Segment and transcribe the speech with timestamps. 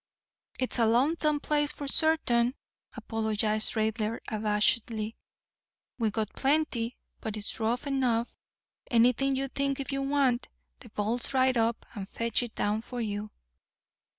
[0.57, 2.55] "It's a lonesome place, for certain,"
[2.97, 5.15] apologised Raidler abashedly.
[5.99, 8.35] "We got plenty, but it's rough enough.
[8.89, 10.47] Anything you think of you want,
[10.79, 13.29] the boys'll ride up and fetch it down for you."